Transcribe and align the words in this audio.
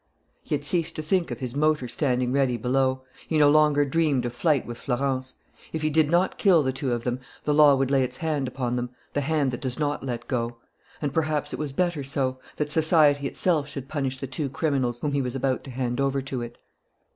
He 0.41 0.55
had 0.55 0.63
ceased 0.65 0.95
to 0.95 1.03
think 1.03 1.29
of 1.29 1.41
his 1.41 1.55
motor 1.55 1.87
standing 1.87 2.33
ready 2.33 2.57
below. 2.57 3.03
He 3.27 3.37
no 3.37 3.51
longer 3.51 3.85
dreamt 3.85 4.25
of 4.25 4.33
flight 4.33 4.65
with 4.65 4.79
Florence. 4.79 5.35
If 5.73 5.83
he 5.83 5.91
did 5.91 6.09
not 6.09 6.39
kill 6.39 6.63
the 6.63 6.73
two 6.73 6.91
of 6.91 7.03
them, 7.03 7.19
the 7.43 7.53
law 7.53 7.75
would 7.75 7.91
lay 7.91 8.01
its 8.03 8.17
hand 8.17 8.47
upon 8.47 8.77
them, 8.77 8.89
the 9.13 9.21
hand 9.21 9.51
that 9.51 9.61
does 9.61 9.77
not 9.77 10.03
let 10.03 10.27
go. 10.27 10.57
And 11.03 11.13
perhaps 11.13 11.53
it 11.53 11.59
was 11.59 11.71
better 11.71 12.01
so, 12.01 12.39
that 12.57 12.71
society 12.71 13.27
itself 13.27 13.67
should 13.67 13.87
punish 13.87 14.17
the 14.17 14.25
two 14.25 14.49
criminals 14.49 14.99
whom 15.01 15.11
he 15.11 15.21
was 15.21 15.35
about 15.35 15.63
to 15.65 15.69
hand 15.69 16.01
over 16.01 16.19
to 16.19 16.41
it. 16.41 16.57